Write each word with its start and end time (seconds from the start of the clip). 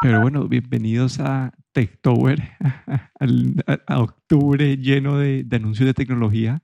Pero 0.00 0.20
bueno, 0.20 0.46
bienvenidos 0.46 1.18
a 1.18 1.52
Techtober, 1.72 2.52
a, 3.86 3.98
octubre 4.00 4.76
lleno 4.76 5.18
de, 5.18 5.44
anuncios 5.50 5.86
de 5.86 5.94
tecnología. 5.94 6.62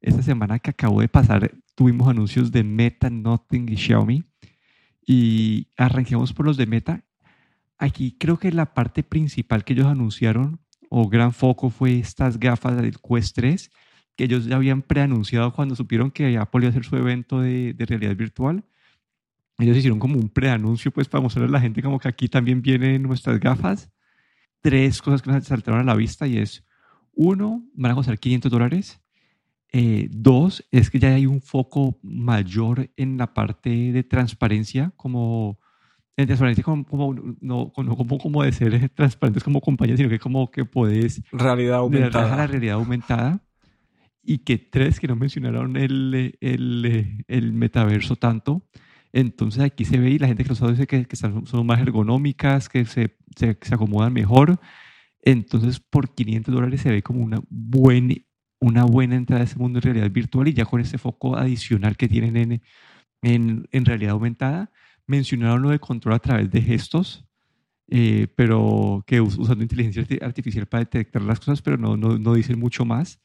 Esta 0.00 0.22
semana 0.22 0.58
que 0.58 0.70
acabó 0.70 1.02
de 1.02 1.08
pasar 1.08 1.52
tuvimos 1.74 2.08
anuncios 2.08 2.50
de 2.52 2.64
Meta, 2.64 3.10
Nothing 3.10 3.68
y 3.68 3.76
Xiaomi. 3.76 4.24
Y 5.06 5.68
arranquemos 5.76 6.32
por 6.32 6.46
los 6.46 6.56
de 6.56 6.66
Meta. 6.66 7.04
Aquí 7.76 8.16
creo 8.18 8.38
que 8.38 8.50
la 8.50 8.72
parte 8.72 9.02
principal 9.02 9.62
que 9.62 9.74
ellos 9.74 9.86
anunciaron 9.86 10.60
o 10.88 11.06
gran 11.08 11.34
foco 11.34 11.68
fue 11.68 11.98
estas 11.98 12.40
gafas 12.40 12.76
del 12.80 12.98
Quest 12.98 13.36
3 13.36 13.70
que 14.16 14.24
ellos 14.24 14.46
ya 14.46 14.56
habían 14.56 14.82
preanunciado 14.82 15.52
cuando 15.52 15.76
supieron 15.76 16.10
que 16.10 16.36
Apple 16.36 16.60
iba 16.62 16.68
a 16.68 16.70
hacer 16.70 16.84
su 16.84 16.96
evento 16.96 17.40
de, 17.40 17.74
de 17.74 17.86
realidad 17.86 18.16
virtual 18.16 18.64
ellos 19.62 19.76
hicieron 19.76 19.98
como 19.98 20.16
un 20.16 20.28
preanuncio 20.28 20.90
pues 20.90 21.08
para 21.08 21.22
mostrarle 21.22 21.48
a 21.48 21.52
la 21.52 21.60
gente 21.60 21.82
como 21.82 21.98
que 21.98 22.08
aquí 22.08 22.28
también 22.28 22.62
vienen 22.62 23.02
nuestras 23.02 23.38
gafas. 23.40 23.90
Tres 24.60 25.00
cosas 25.00 25.22
que 25.22 25.30
nos 25.30 25.44
saltaron 25.44 25.80
a 25.80 25.84
la 25.84 25.94
vista 25.94 26.26
y 26.26 26.38
es, 26.38 26.64
uno, 27.12 27.62
van 27.74 27.92
a 27.92 27.94
costar 27.94 28.18
500 28.18 28.50
dólares. 28.50 29.00
Eh, 29.72 30.08
dos, 30.10 30.66
es 30.70 30.90
que 30.90 30.98
ya 30.98 31.14
hay 31.14 31.26
un 31.26 31.40
foco 31.40 31.98
mayor 32.02 32.90
en 32.96 33.16
la 33.16 33.32
parte 33.32 33.92
de 33.92 34.02
transparencia, 34.02 34.92
como 34.96 35.60
en 36.16 36.26
transparencia 36.26 36.64
como, 36.64 36.84
como 36.84 37.14
no, 37.40 37.72
como, 37.72 38.18
como 38.18 38.42
de 38.42 38.52
ser 38.52 38.88
transparentes 38.90 39.44
como 39.44 39.60
compañía, 39.60 39.96
sino 39.96 40.08
que 40.08 40.18
como 40.18 40.50
que 40.50 40.64
puedes... 40.64 41.22
Realidad 41.30 41.78
aumentada. 41.78 42.36
La 42.36 42.46
realidad 42.46 42.74
aumentada. 42.74 43.40
Y 44.22 44.38
que 44.38 44.58
tres, 44.58 45.00
que 45.00 45.08
no 45.08 45.16
mencionaron 45.16 45.76
el, 45.76 46.36
el, 46.40 47.24
el 47.26 47.52
metaverso 47.52 48.16
tanto, 48.16 48.66
entonces 49.12 49.62
aquí 49.62 49.84
se 49.84 49.98
ve 49.98 50.10
y 50.10 50.18
la 50.18 50.28
gente 50.28 50.44
que 50.44 50.50
lo 50.50 50.54
sabe 50.54 50.72
dice 50.72 50.86
que, 50.86 51.04
que 51.04 51.16
son, 51.16 51.44
más 51.64 51.80
ergonómicas, 51.80 52.68
que 52.68 52.84
se, 52.84 53.16
se, 53.36 53.56
se, 53.60 53.74
acomodan 53.74 54.12
mejor. 54.12 54.60
Entonces 55.22 55.80
por 55.80 56.14
500 56.14 56.54
dólares 56.54 56.80
se 56.80 56.90
ve 56.90 57.02
como 57.02 57.22
una, 57.22 57.40
buen, 57.48 58.24
una 58.60 58.84
buena 58.84 59.16
entrada 59.16 59.42
a 59.42 59.44
ese 59.44 59.58
mundo 59.58 59.80
de 59.80 59.84
realidad 59.84 60.10
virtual 60.10 60.48
y 60.48 60.54
ya 60.54 60.64
con 60.64 60.80
ese 60.80 60.98
foco 60.98 61.36
adicional 61.36 61.96
que 61.96 62.08
tienen 62.08 62.36
en, 62.36 62.62
en, 63.22 63.68
en 63.72 63.84
realidad 63.84 64.12
aumentada. 64.12 64.70
Mencionaron 65.06 65.62
lo 65.62 65.70
de 65.70 65.80
control 65.80 66.14
a 66.14 66.20
través 66.20 66.50
de 66.50 66.62
gestos, 66.62 67.26
eh, 67.88 68.28
pero 68.36 69.02
que 69.06 69.20
usando 69.20 69.62
inteligencia 69.62 70.04
artificial 70.22 70.66
para 70.66 70.84
detectar 70.84 71.22
las 71.22 71.40
cosas, 71.40 71.60
pero 71.62 71.76
no, 71.76 71.96
no, 71.96 72.18
no 72.18 72.34
dicen 72.34 72.58
mucho 72.58 72.84
más 72.84 73.20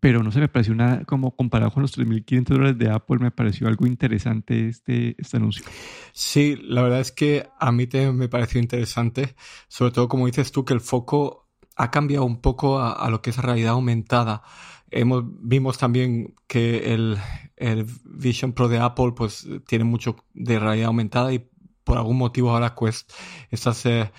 pero 0.00 0.22
no 0.22 0.32
se 0.32 0.40
me 0.40 0.48
pareció 0.48 0.74
una, 0.74 1.04
como 1.04 1.36
comparado 1.36 1.70
con 1.70 1.82
los 1.82 1.96
3.500 1.96 2.44
dólares 2.44 2.78
de 2.78 2.90
Apple, 2.90 3.18
me 3.18 3.30
pareció 3.30 3.68
algo 3.68 3.86
interesante 3.86 4.68
este, 4.68 5.14
este 5.18 5.36
anuncio. 5.36 5.64
Sí, 6.12 6.56
la 6.62 6.82
verdad 6.82 7.00
es 7.00 7.12
que 7.12 7.48
a 7.58 7.72
mí 7.72 7.86
te, 7.86 8.10
me 8.12 8.28
pareció 8.28 8.60
interesante, 8.60 9.34
sobre 9.68 9.92
todo 9.92 10.08
como 10.08 10.26
dices 10.26 10.52
tú, 10.52 10.64
que 10.64 10.74
el 10.74 10.80
foco 10.80 11.48
ha 11.76 11.90
cambiado 11.90 12.24
un 12.24 12.40
poco 12.40 12.80
a, 12.80 13.08
lo 13.10 13.20
que 13.20 13.30
es 13.30 13.38
realidad 13.38 13.72
aumentada. 13.72 14.42
Hemos, 14.90 15.24
vimos 15.26 15.78
también 15.78 16.34
que 16.46 16.94
el, 16.94 17.18
el, 17.56 17.86
Vision 18.04 18.52
Pro 18.52 18.68
de 18.68 18.78
Apple 18.78 19.12
pues 19.16 19.48
tiene 19.66 19.84
mucho 19.84 20.16
de 20.34 20.58
realidad 20.58 20.86
aumentada 20.86 21.32
y 21.32 21.48
por 21.82 21.98
algún 21.98 22.16
motivo 22.16 22.50
ahora 22.50 22.74
Quest, 22.74 23.12
estas 23.50 23.84
eh, 23.86 24.10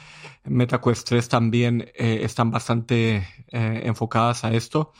MetaQuest 0.43 1.07
3 1.07 1.29
también 1.29 1.81
eh, 1.95 2.19
están 2.23 2.51
bastante 2.51 3.27
eh, 3.51 3.81
enfocadas 3.85 4.43
a 4.45 4.53
esto. 4.53 4.93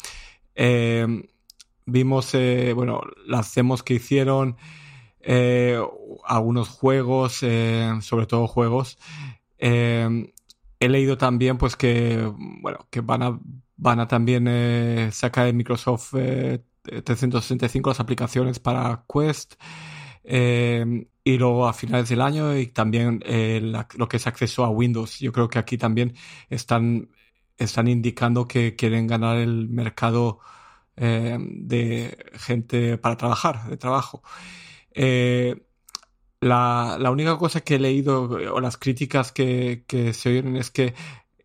Em, 0.56 1.24
vimos, 1.86 2.34
eh, 2.34 2.74
bueno, 2.74 3.02
las 3.28 3.54
demos 3.54 3.84
que 3.84 3.96
hicieron, 3.96 4.58
eh, 5.22 5.80
algunos 6.26 6.70
juegos, 6.70 7.40
eh, 7.44 7.92
sobre 8.02 8.26
todo 8.28 8.48
juegos. 8.48 8.98
Em, 9.58 10.32
he 10.80 10.90
leído 10.90 11.18
también, 11.18 11.58
pues, 11.58 11.76
que, 11.76 12.32
bueno, 12.62 12.88
que 12.90 13.02
van 13.02 13.24
a, 13.24 13.40
van 13.78 14.00
a 14.00 14.08
también 14.08 15.12
sacar 15.12 15.46
de 15.46 15.54
Microsoft 15.54 16.14
365 17.04 17.90
las 17.90 18.00
aplicaciones 18.00 18.60
para 18.60 19.06
Quest. 19.12 19.56
Em, 20.24 21.06
y 21.24 21.38
luego 21.38 21.68
a 21.68 21.74
finales 21.74 22.10
del 22.10 22.22
año 22.22 22.58
y 22.58 22.68
también 22.68 23.22
lo 23.98 24.08
que 24.08 24.18
es 24.18 24.28
acceso 24.28 24.64
a 24.64 24.70
Windows. 24.70 25.20
Yo 25.20 25.32
creo 25.32 25.50
que 25.50 25.60
aquí 25.60 25.78
también 25.78 26.14
están 26.50 27.10
están 27.58 27.88
indicando 27.88 28.48
que 28.48 28.76
quieren 28.76 29.08
ganar 29.08 29.38
el 29.38 29.70
mercado 29.70 30.40
eh, 30.98 31.38
de 31.40 32.18
gente 32.34 32.98
para 32.98 33.18
trabajar, 33.18 33.70
de 33.70 33.78
trabajo. 33.78 34.24
Eh, 34.92 35.66
la, 36.42 36.98
la, 37.00 37.12
única 37.12 37.38
cosa 37.38 37.62
que 37.62 37.76
he 37.76 37.80
leído 37.80 38.24
o 38.54 38.62
las 38.62 38.78
críticas 38.78 39.32
que, 39.32 39.84
se 40.14 40.30
oyen 40.30 40.56
es 40.58 40.72
que 40.72 40.94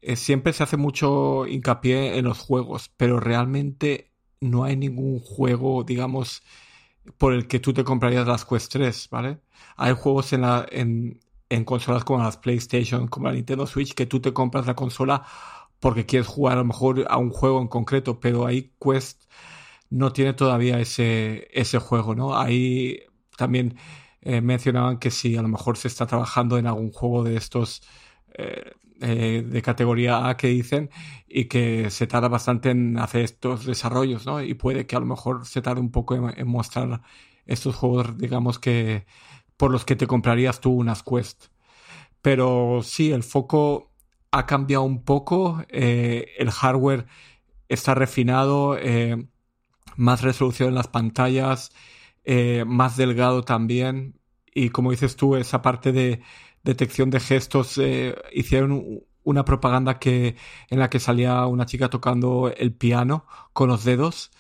eh, 0.03 0.17
siempre 0.17 0.53
se 0.53 0.63
hace 0.63 0.77
mucho 0.77 1.47
hincapié 1.47 2.19
en 2.19 2.25
los 2.27 2.39
juegos, 2.39 2.91
pero 2.97 3.19
realmente 3.21 4.13
no 4.41 4.65
hay 4.65 4.77
ningún 4.77 5.21
juego, 5.21 5.85
digamos, 5.85 6.43
por 7.19 7.33
el 7.35 7.47
que 7.49 7.61
tú 7.61 7.73
te 7.73 7.85
comprarías 7.85 8.27
las 8.27 8.45
Quest 8.45 8.73
3, 8.73 9.09
¿vale? 9.11 9.41
Hay 9.77 9.95
juegos 9.95 10.33
en, 10.33 10.43
la, 10.43 10.67
en, 10.71 11.21
en 11.49 11.65
consolas 11.65 12.05
como 12.05 12.23
las 12.23 12.37
PlayStation, 12.37 13.09
como 13.09 13.29
la 13.29 13.35
Nintendo 13.35 13.67
Switch, 13.67 13.95
que 13.95 14.07
tú 14.07 14.21
te 14.21 14.33
compras 14.33 14.67
la 14.67 14.75
consola 14.75 15.25
porque 15.81 16.07
quieres 16.07 16.29
jugar 16.29 16.55
a 16.55 16.61
lo 16.61 16.67
mejor 16.67 17.07
a 17.09 17.19
un 17.19 17.31
juego 17.31 17.61
en 17.61 17.69
concreto, 17.69 18.21
pero 18.21 18.47
ahí 18.47 18.73
Quest 18.81 19.25
no 19.91 20.13
tiene 20.13 20.35
todavía 20.35 20.81
ese, 20.81 21.49
ese 21.53 21.79
juego, 21.79 22.15
¿no? 22.15 22.39
Ahí 22.39 23.01
también 23.37 23.77
eh, 24.23 24.41
mencionaban 24.41 24.99
que 24.99 25.11
si 25.11 25.37
a 25.37 25.43
lo 25.43 25.49
mejor 25.49 25.77
se 25.79 25.89
está 25.89 26.07
trabajando 26.07 26.59
en 26.59 26.67
algún 26.67 26.93
juego 26.93 27.25
de 27.25 27.37
estos 27.37 27.83
eh, 28.35 28.73
eh, 29.01 29.43
de 29.47 29.63
categoría 29.63 30.29
A 30.29 30.37
que 30.37 30.49
dicen 30.49 30.91
y 31.27 31.47
que 31.47 31.91
se 31.91 32.07
tarda 32.07 32.29
bastante 32.29 32.71
en 32.71 32.99
hacer 32.99 33.23
estos 33.23 33.65
desarrollos, 33.67 34.27
¿no? 34.27 34.43
Y 34.43 34.55
puede 34.55 34.87
que 34.87 34.97
a 34.97 35.01
lo 35.01 35.07
mejor 35.07 35.47
se 35.47 35.63
tarde 35.63 35.81
un 35.81 35.91
poco 35.91 36.15
en, 36.15 36.39
en 36.39 36.49
mostrar 36.49 37.03
estos 37.47 37.75
juegos, 37.77 38.19
digamos 38.19 38.59
que 38.59 39.07
por 39.57 39.71
los 39.71 39.85
que 39.85 39.97
te 39.97 40.07
comprarías 40.07 40.61
tú 40.61 40.73
unas 40.73 41.03
Quest. 41.03 41.47
Pero 42.23 42.81
sí, 42.83 43.13
el 43.13 43.23
foco 43.23 43.90
ha 44.33 44.47
cambiado 44.47 44.85
un 44.85 45.05
poco, 45.05 45.65
eh, 45.69 46.35
el 46.39 46.51
hardware 46.51 47.07
está 47.69 47.95
refinado, 47.95 48.77
eh, 48.79 49.29
más 49.97 50.23
resolución 50.23 50.71
en 50.71 50.75
las 50.77 50.89
pantallas, 50.89 51.73
eh, 52.25 52.65
más 52.67 52.97
delgado 52.97 53.43
también. 53.43 54.21
Y 54.55 54.71
como 54.71 54.91
dices 54.93 55.17
tú, 55.17 55.37
esa 55.37 55.63
parte 55.63 55.93
de 55.93 56.23
detección 56.63 57.11
de 57.11 57.21
gestos, 57.21 57.81
hicieron 58.33 59.03
una 59.23 59.45
propaganda 59.45 59.99
que, 59.99 60.37
en 60.69 60.79
la 60.79 60.91
que 60.91 61.01
salía 61.01 61.47
una 61.47 61.67
chica 61.67 61.91
tocando 61.91 62.53
el 62.57 62.75
piano 62.75 63.27
con 63.53 63.69
los 63.69 63.85
dedos. 63.85 64.31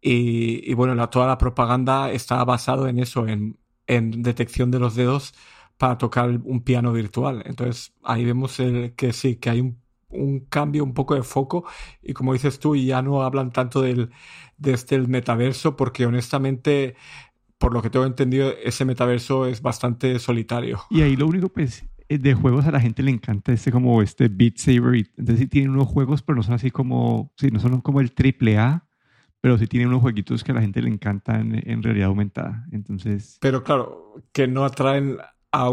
Y, 0.00 0.72
bueno, 0.74 1.08
toda 1.10 1.26
la 1.26 1.38
propaganda 1.38 2.10
está 2.12 2.44
basado 2.44 2.88
en 2.88 2.98
eso, 3.00 3.26
en, 3.28 3.58
en 3.86 4.22
detección 4.22 4.70
de 4.70 4.78
los 4.78 4.94
dedos 4.94 5.34
para 5.78 5.98
tocar 5.98 6.40
un 6.44 6.62
piano 6.62 6.92
virtual. 6.92 7.42
Entonces 7.46 7.94
ahí 8.02 8.24
vemos 8.24 8.56
que 8.96 9.12
sí, 9.12 9.36
que 9.36 9.50
hay 9.50 9.60
un, 10.08 10.40
cambio, 10.48 10.84
un 10.84 10.94
poco 10.94 11.14
de 11.14 11.22
foco 11.22 11.66
y 12.02 12.12
como 12.12 12.32
dices 12.32 12.58
tú, 12.58 12.76
ya 12.76 13.02
no 13.02 13.22
hablan 13.22 13.52
tanto 13.52 13.82
del, 13.82 14.10
de 14.56 14.72
este 14.72 14.98
metaverso 14.98 15.76
porque 15.76 16.06
honestamente, 16.06 16.96
por 17.58 17.74
lo 17.74 17.82
que 17.82 17.90
tengo 17.90 18.06
entendido, 18.06 18.52
ese 18.64 18.84
metaverso 18.84 19.46
es 19.46 19.60
bastante 19.60 20.18
solitario. 20.18 20.80
Y 20.90 21.02
ahí 21.02 21.16
lo 21.16 21.26
único 21.26 21.48
pues 21.48 21.84
eh, 22.08 22.18
de 22.18 22.34
juegos 22.34 22.66
a 22.66 22.70
la 22.70 22.80
gente 22.80 23.02
le 23.02 23.10
encanta 23.10 23.52
este 23.52 23.72
como 23.72 24.00
este 24.00 24.28
Beat 24.28 24.58
Saber. 24.58 24.94
Entonces 25.16 25.40
sí 25.40 25.46
tienen 25.46 25.70
unos 25.70 25.88
juegos, 25.88 26.22
pero 26.22 26.36
no 26.36 26.42
son 26.42 26.54
así 26.54 26.70
como, 26.70 27.32
sí, 27.36 27.48
no 27.50 27.60
son 27.60 27.80
como 27.80 28.00
el 28.00 28.12
triple 28.12 28.58
A, 28.58 28.86
pero 29.40 29.58
sí 29.58 29.66
tienen 29.66 29.88
unos 29.88 30.00
jueguitos 30.00 30.42
que 30.42 30.52
a 30.52 30.54
la 30.54 30.62
gente 30.62 30.80
le 30.80 30.88
encantan 30.88 31.60
en 31.64 31.82
realidad 31.82 32.08
aumentada. 32.08 32.66
Entonces... 32.72 33.38
Pero 33.40 33.62
claro, 33.62 34.14
que 34.32 34.48
no 34.48 34.64
atraen 34.64 35.18
a, 35.64 35.70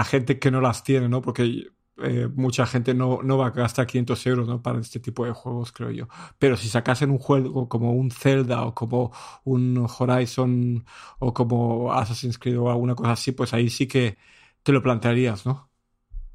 a 0.00 0.04
gente 0.04 0.38
que 0.38 0.50
no 0.50 0.60
las 0.60 0.84
tiene, 0.84 1.08
¿no? 1.08 1.22
Porque 1.22 1.66
eh, 1.98 2.28
mucha 2.34 2.66
gente 2.66 2.94
no, 2.94 3.20
no 3.22 3.38
va 3.38 3.48
a 3.48 3.50
gastar 3.50 3.86
500 3.86 4.26
euros 4.26 4.48
¿no? 4.48 4.62
para 4.62 4.80
este 4.80 4.98
tipo 5.00 5.24
de 5.24 5.32
juegos, 5.32 5.72
creo 5.72 5.90
yo. 5.90 6.08
Pero 6.38 6.56
si 6.56 6.68
sacasen 6.68 7.10
un 7.10 7.18
juego 7.18 7.68
como 7.68 7.92
un 7.92 8.10
Zelda 8.10 8.64
o 8.64 8.74
como 8.74 9.12
un 9.44 9.86
Horizon 9.98 10.84
o 11.18 11.32
como 11.34 11.92
Assassin's 11.92 12.38
Creed 12.38 12.58
o 12.58 12.70
alguna 12.70 12.94
cosa 12.94 13.12
así, 13.12 13.32
pues 13.32 13.52
ahí 13.54 13.68
sí 13.70 13.86
que 13.86 14.16
te 14.62 14.72
lo 14.72 14.82
plantearías, 14.82 15.46
¿no? 15.46 15.70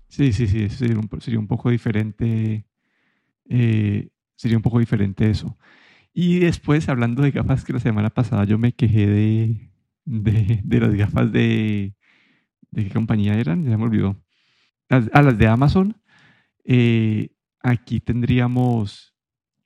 Sí, 0.09 0.31
sí, 0.33 0.47
sí, 0.47 0.69
sería 0.69 0.97
un, 0.97 1.09
sería 1.21 1.39
un 1.39 1.47
poco 1.47 1.69
diferente. 1.69 2.65
Eh, 3.50 4.09
sería 4.35 4.57
un 4.57 4.63
poco 4.63 4.79
diferente 4.79 5.29
eso. 5.29 5.57
Y 6.13 6.39
después, 6.39 6.89
hablando 6.89 7.23
de 7.23 7.31
gafas, 7.31 7.65
que 7.65 7.73
la 7.73 7.81
semana 7.81 8.11
pasada 8.11 8.45
yo 8.45 8.59
me 8.59 8.73
quejé 8.73 9.07
de, 9.07 9.71
de, 10.05 10.61
de 10.63 10.81
las 10.81 10.95
gafas 10.95 11.31
de, 11.31 11.95
¿De 12.77 12.83
qué 12.83 12.91
compañía 12.91 13.33
eran? 13.33 13.65
Ya 13.65 13.75
me 13.75 13.85
olvidó. 13.85 14.24
a 14.89 15.01
ah, 15.12 15.21
las 15.24 15.35
de 15.35 15.47
Amazon. 15.47 16.00
Eh, 16.63 17.31
aquí 17.59 18.00
tendríamos, 18.00 19.15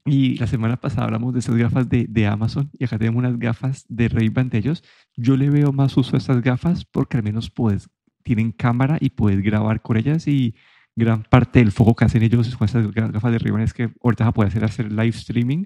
y 0.05 0.37
la 0.37 0.47
semana 0.47 0.77
pasada 0.77 1.07
hablamos 1.07 1.33
de 1.33 1.39
esas 1.39 1.57
gafas 1.57 1.89
de, 1.89 2.05
de 2.07 2.25
Amazon 2.25 2.69
y 2.71 2.85
acá 2.85 2.97
tenemos 2.97 3.19
unas 3.19 3.37
gafas 3.37 3.83
de 3.89 4.07
Ray-Ban 4.07 4.47
de 4.47 4.59
ellos. 4.59 4.81
Yo 5.17 5.35
le 5.35 5.49
veo 5.49 5.73
más 5.73 5.97
uso 5.97 6.15
a 6.15 6.19
estas 6.19 6.41
gafas 6.41 6.85
porque 6.85 7.17
al 7.17 7.23
menos 7.23 7.49
puedes, 7.49 7.89
tienen 8.23 8.53
cámara 8.53 8.97
y 9.01 9.09
puedes 9.09 9.41
grabar 9.41 9.81
con 9.81 9.97
ellas 9.97 10.25
y 10.25 10.55
gran 10.95 11.23
parte 11.23 11.59
del 11.59 11.73
foco 11.73 11.97
que 11.97 12.05
hacen 12.05 12.23
ellos 12.23 12.55
con 12.55 12.65
estas 12.65 12.89
gafas 12.93 13.31
de 13.33 13.39
ray 13.39 13.61
es 13.61 13.73
que 13.73 13.91
ahorita 14.01 14.23
vas 14.23 14.29
a 14.29 14.33
poder 14.33 14.51
hacer, 14.51 14.63
hacer 14.63 14.89
live 14.89 15.09
streaming. 15.09 15.65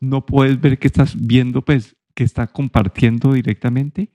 No 0.00 0.24
puedes 0.24 0.58
ver 0.58 0.78
que 0.78 0.86
estás 0.86 1.14
viendo, 1.20 1.62
pues, 1.62 1.96
que 2.14 2.24
está 2.24 2.46
compartiendo 2.46 3.34
directamente, 3.34 4.10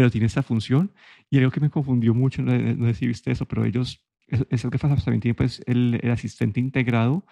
pero 0.00 0.10
tiene 0.10 0.28
esta 0.28 0.42
función. 0.42 0.94
Y 1.28 1.36
algo 1.36 1.50
que 1.50 1.60
me 1.60 1.68
confundió 1.68 2.14
mucho, 2.14 2.40
no, 2.40 2.86
sé 2.86 2.94
si 2.94 3.06
viste 3.06 3.30
eso, 3.30 3.44
pero 3.44 3.66
ellos, 3.66 4.02
esas 4.48 4.70
gafas 4.70 5.04
también 5.04 5.20
tienen 5.20 5.34
pues, 5.34 5.62
el, 5.66 6.00
el 6.02 6.10
asistente 6.10 6.58
integrado 6.58 7.26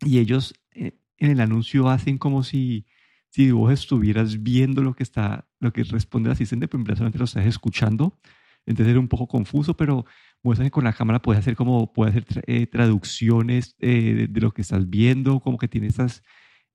y 0.00 0.18
ellos 0.18 0.54
eh, 0.72 0.96
en 1.18 1.30
el 1.30 1.42
anuncio 1.42 1.90
hacen 1.90 2.16
como 2.16 2.42
si, 2.42 2.86
si 3.28 3.50
vos 3.50 3.70
estuvieras 3.70 4.42
viendo 4.42 4.82
lo 4.82 4.94
que 4.96 5.02
está, 5.02 5.46
lo 5.60 5.74
que 5.74 5.84
responde 5.84 6.30
el 6.30 6.32
asistente, 6.32 6.68
pero 6.68 6.82
en 6.82 6.96
solamente 6.96 7.18
lo 7.18 7.26
estás 7.26 7.44
escuchando. 7.44 8.18
Entonces 8.64 8.92
era 8.92 8.98
un 8.98 9.08
poco 9.08 9.28
confuso, 9.28 9.76
pero 9.76 10.06
muestran 10.42 10.68
que 10.68 10.72
con 10.72 10.84
la 10.84 10.94
cámara 10.94 11.20
puedes 11.20 11.40
hacer 11.40 11.54
como, 11.54 11.92
puedes 11.92 12.16
hacer 12.16 12.44
eh, 12.46 12.66
traducciones 12.66 13.76
eh, 13.78 14.26
de, 14.30 14.40
lo 14.40 14.52
que 14.52 14.62
estás 14.62 14.88
viendo, 14.88 15.38
como 15.40 15.58
que 15.58 15.68
tiene 15.68 15.88
estas, 15.88 16.22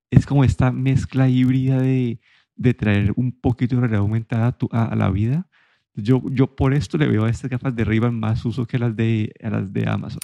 es 0.08 0.24
como 0.24 0.44
esta 0.44 0.70
mezcla 0.70 1.28
híbrida 1.28 1.80
de, 1.80 2.20
de 2.60 2.74
traer 2.74 3.12
un 3.16 3.32
poquito 3.32 3.74
de 3.74 3.80
realidad 3.80 4.02
aumentada 4.02 4.54
a, 4.70 4.94
la 4.94 5.10
vida. 5.10 5.48
Yo, 5.94 6.20
yo 6.30 6.54
por 6.54 6.74
esto 6.74 6.98
le 6.98 7.06
veo 7.06 7.24
a 7.24 7.30
estas 7.30 7.50
gafas 7.50 7.74
de 7.74 7.84
ray 7.84 8.00
más 8.00 8.44
uso 8.44 8.66
que 8.66 8.78
las 8.78 8.94
de, 8.94 9.32
a 9.42 9.48
las 9.48 9.72
de 9.72 9.88
Amazon. 9.88 10.20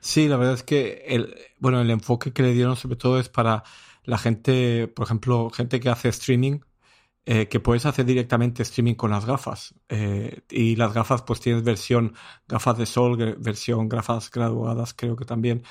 Sí, 0.00 0.26
la 0.26 0.36
verdad 0.36 0.54
es 0.54 0.64
que 0.64 1.04
el, 1.06 1.32
bueno, 1.60 1.80
el 1.80 1.90
enfoque 1.90 2.32
que 2.32 2.42
le 2.42 2.52
dieron 2.54 2.74
sobre 2.74 2.96
todo 2.96 3.20
es 3.20 3.28
para 3.28 3.62
la 4.02 4.18
gente, 4.18 4.88
por 4.88 5.06
ejemplo, 5.06 5.48
gente 5.50 5.78
que 5.78 5.88
hace 5.88 6.08
streaming, 6.08 6.58
eh, 7.24 7.46
que 7.46 7.60
puedes 7.60 7.86
hacer 7.86 8.04
directamente 8.04 8.64
streaming 8.64 8.94
con 8.94 9.12
las 9.12 9.24
gafas. 9.24 9.76
Eh, 9.88 10.40
y 10.50 10.74
las 10.74 10.92
gafas, 10.92 11.22
pues 11.22 11.38
tienes 11.38 11.62
versión 11.62 12.14
gafas 12.48 12.78
de 12.78 12.86
sol, 12.86 13.36
versión 13.38 13.88
gafas 13.88 14.28
graduadas, 14.28 14.92
creo 14.92 15.14
que 15.14 15.24
también. 15.24 15.62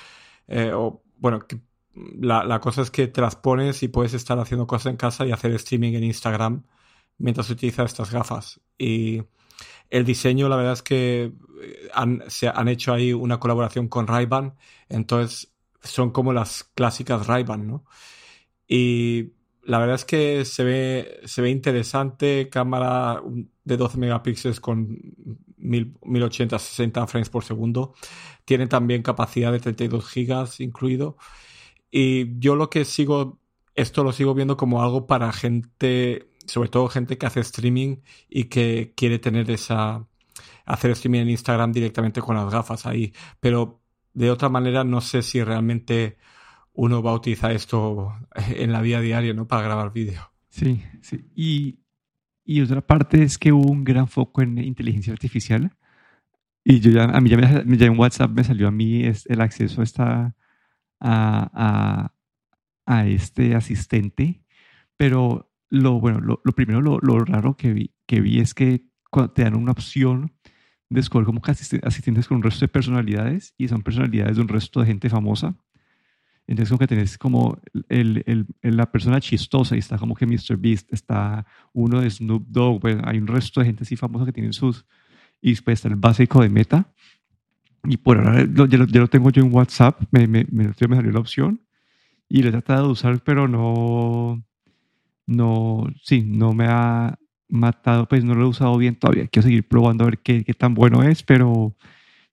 Eh, 0.48 0.72
o, 0.72 1.02
bueno, 1.18 1.46
la, 2.20 2.60
cosa 2.60 2.82
es 2.82 2.90
que 2.90 3.08
te 3.08 3.20
las 3.20 3.36
pones 3.36 3.82
y 3.82 3.88
puedes 3.88 4.14
estar 4.14 4.38
haciendo 4.38 4.66
cosas 4.66 4.90
en 4.90 4.96
casa 4.96 5.26
y 5.26 5.32
hacer 5.32 5.52
streaming 5.52 5.94
en 5.94 6.04
Instagram 6.04 6.64
mientras 7.18 7.48
utilizas 7.50 7.86
estas 7.92 8.10
gafas. 8.10 8.60
Y 8.78 9.22
el 9.90 10.04
diseño, 10.04 10.48
la 10.48 10.56
verdad 10.56 10.74
es 10.74 10.82
que 10.82 11.32
han, 11.94 12.22
se 12.28 12.48
han 12.48 12.68
hecho 12.68 12.92
ahí 12.92 13.12
una 13.12 13.40
colaboración 13.40 13.88
con 13.88 14.06
ray 14.06 14.28
entonces 14.88 15.52
son 15.82 16.10
como 16.10 16.32
las 16.32 16.64
clásicas 16.74 17.26
ray 17.26 17.44
¿no? 17.44 17.84
Y 18.68 19.32
la 19.62 19.78
verdad 19.78 19.96
es 19.96 20.04
que 20.04 20.44
se 20.44 20.64
ve, 20.64 21.20
se 21.24 21.42
ve 21.42 21.50
interesante, 21.50 22.48
cámara 22.50 23.22
de 23.64 23.76
12 23.76 23.98
megapíxeles 23.98 24.60
con 24.60 24.98
1080 25.58 26.58
60 26.58 27.06
frames 27.06 27.30
por 27.30 27.44
segundo. 27.44 27.94
Tiene 28.44 28.66
también 28.66 29.02
capacidad 29.02 29.52
de 29.52 29.60
32 29.60 30.08
gigas 30.08 30.60
incluido. 30.60 31.16
Y 31.98 32.38
yo 32.40 32.56
lo 32.56 32.68
que 32.68 32.84
sigo, 32.84 33.40
esto 33.74 34.04
lo 34.04 34.12
sigo 34.12 34.34
viendo 34.34 34.58
como 34.58 34.82
algo 34.82 35.06
para 35.06 35.32
gente, 35.32 36.28
sobre 36.44 36.68
todo 36.68 36.88
gente 36.88 37.16
que 37.16 37.24
hace 37.24 37.40
streaming 37.40 38.02
y 38.28 38.44
que 38.44 38.92
quiere 38.94 39.18
tener 39.18 39.50
esa, 39.50 40.06
hacer 40.66 40.90
streaming 40.90 41.20
en 41.20 41.30
Instagram 41.30 41.72
directamente 41.72 42.20
con 42.20 42.36
las 42.36 42.52
gafas 42.52 42.84
ahí. 42.84 43.14
Pero 43.40 43.80
de 44.12 44.30
otra 44.30 44.50
manera 44.50 44.84
no 44.84 45.00
sé 45.00 45.22
si 45.22 45.42
realmente 45.42 46.18
uno 46.74 47.02
va 47.02 47.12
a 47.12 47.14
utilizar 47.14 47.52
esto 47.52 48.12
en 48.34 48.72
la 48.72 48.82
vida 48.82 49.00
diaria, 49.00 49.32
¿no? 49.32 49.48
Para 49.48 49.62
grabar 49.62 49.90
vídeo. 49.90 50.20
Sí, 50.50 50.82
sí. 51.00 51.24
Y, 51.34 51.78
y, 52.44 52.60
otra 52.60 52.86
parte 52.86 53.22
es 53.22 53.38
que 53.38 53.52
hubo 53.52 53.70
un 53.70 53.84
gran 53.84 54.06
foco 54.06 54.42
en 54.42 54.58
inteligencia 54.58 55.14
artificial. 55.14 55.74
Y 56.62 56.80
yo 56.80 56.90
ya, 56.90 57.04
a 57.04 57.22
mí 57.22 57.30
ya, 57.30 57.38
me, 57.38 57.78
ya 57.78 57.86
en 57.86 57.98
WhatsApp 57.98 58.32
me 58.32 58.44
salió 58.44 58.68
a 58.68 58.70
mí 58.70 59.02
el 59.02 59.40
acceso 59.40 59.80
a, 59.80 59.84
esta, 59.84 60.34
a, 61.00 61.50
a, 61.52 62.12
a 62.86 63.06
este 63.06 63.54
asistente. 63.54 64.42
Pero 64.96 65.52
lo, 65.68 66.00
bueno, 66.00 66.20
lo, 66.20 66.40
lo 66.44 66.52
primero, 66.52 66.80
lo, 66.80 66.98
lo, 67.00 67.18
raro 67.20 67.56
que 67.56 67.72
vi, 67.72 67.94
que 68.06 68.20
vi 68.20 68.40
es 68.40 68.54
que 68.54 68.86
cuando 69.10 69.32
te 69.32 69.42
dan 69.42 69.56
una 69.56 69.72
opción 69.72 70.32
de 70.88 71.00
escoger 71.00 71.26
como 71.26 71.42
asistentes 71.82 72.28
con 72.28 72.38
un 72.38 72.42
resto 72.42 72.60
de 72.60 72.68
personalidades 72.68 73.54
y 73.58 73.68
son 73.68 73.82
personalidades 73.82 74.36
de 74.36 74.42
un 74.42 74.48
resto 74.48 74.80
de 74.80 74.86
gente 74.86 75.10
famosa 75.10 75.56
entonces 76.46 76.70
como 76.70 76.78
que 76.78 76.86
tenés 76.86 77.18
como 77.18 77.58
el, 77.88 78.22
el, 78.26 78.46
la 78.62 78.90
persona 78.90 79.20
chistosa 79.20 79.74
y 79.74 79.80
está 79.80 79.98
como 79.98 80.14
que 80.14 80.26
Mr. 80.26 80.56
Beast, 80.56 80.92
está 80.92 81.44
uno 81.72 82.00
de 82.00 82.10
Snoop 82.10 82.46
Dogg, 82.48 82.80
bueno, 82.80 83.02
hay 83.04 83.18
un 83.18 83.26
resto 83.26 83.60
de 83.60 83.66
gente 83.66 83.82
así 83.82 83.96
famosa 83.96 84.24
que 84.26 84.32
tienen 84.32 84.52
sus... 84.52 84.86
Y 85.40 85.50
después 85.50 85.78
está 85.78 85.88
el 85.88 85.96
básico 85.96 86.40
de 86.40 86.48
Meta. 86.48 86.92
Y 87.88 87.96
por 87.96 88.18
ahora 88.18 88.44
ya 88.44 88.78
lo, 88.78 88.86
lo 88.86 89.08
tengo 89.08 89.30
yo 89.30 89.42
en 89.42 89.54
WhatsApp, 89.54 90.02
me, 90.10 90.26
me, 90.26 90.46
me, 90.50 90.68
me 90.68 90.74
salió 90.74 91.12
la 91.12 91.20
opción 91.20 91.60
y 92.28 92.42
lo 92.42 92.48
he 92.48 92.52
tratado 92.52 92.86
de 92.86 92.92
usar, 92.92 93.22
pero 93.22 93.48
no, 93.48 94.42
no, 95.26 95.86
sí, 96.02 96.22
no 96.22 96.52
me 96.52 96.66
ha 96.68 97.18
matado, 97.48 98.06
pues 98.08 98.24
no 98.24 98.34
lo 98.34 98.44
he 98.44 98.48
usado 98.48 98.76
bien 98.76 98.96
todavía. 98.96 99.28
Quiero 99.28 99.46
seguir 99.46 99.68
probando 99.68 100.04
a 100.04 100.06
ver 100.06 100.18
qué, 100.18 100.44
qué 100.44 100.54
tan 100.54 100.74
bueno 100.74 101.02
es, 101.02 101.22
pero 101.22 101.76